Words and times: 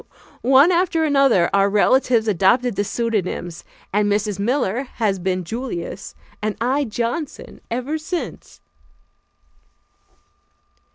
One 0.41 0.71
after 0.71 1.03
another 1.03 1.47
our 1.53 1.69
relatives 1.69 2.27
adopted 2.27 2.75
the 2.75 2.83
pseudonyms, 2.83 3.63
and 3.93 4.11
Mrs. 4.11 4.39
Miller 4.39 4.81
has 4.95 5.19
been 5.19 5.43
"Julius" 5.43 6.15
and 6.41 6.55
I 6.59 6.85
"Johnson" 6.85 7.61
ever 7.69 7.99
since. 7.99 8.61